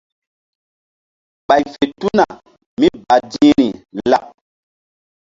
[1.47, 2.25] Ɓay fe tuna
[2.79, 3.67] mí badi̧hri
[4.09, 4.25] laɓ.